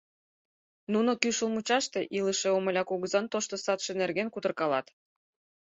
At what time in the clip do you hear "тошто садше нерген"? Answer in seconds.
3.31-4.27